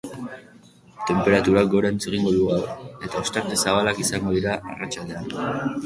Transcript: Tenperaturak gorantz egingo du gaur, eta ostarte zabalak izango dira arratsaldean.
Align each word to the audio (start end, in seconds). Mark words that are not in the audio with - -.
Tenperaturak 1.09 1.69
gorantz 1.75 2.01
egingo 2.13 2.33
du 2.39 2.47
gaur, 2.53 2.65
eta 3.09 3.23
ostarte 3.25 3.63
zabalak 3.67 4.05
izango 4.09 4.39
dira 4.41 4.61
arratsaldean. 4.77 5.35